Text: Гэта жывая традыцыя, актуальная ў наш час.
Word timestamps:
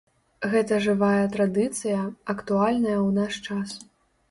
Гэта 0.53 0.79
жывая 0.85 1.25
традыцыя, 1.35 1.99
актуальная 2.35 2.97
ў 2.97 3.09
наш 3.21 3.33
час. 3.47 3.79